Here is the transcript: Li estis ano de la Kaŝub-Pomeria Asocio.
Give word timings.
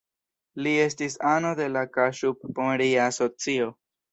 Li 0.67 0.71
estis 0.85 1.17
ano 1.33 1.51
de 1.61 1.67
la 1.75 1.85
Kaŝub-Pomeria 1.99 3.07
Asocio. 3.13 3.73